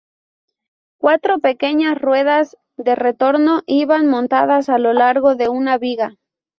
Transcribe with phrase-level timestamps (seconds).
[0.99, 6.15] Cuatro pequeñas ruedas de retorno iban montadas a lo largo de una viga.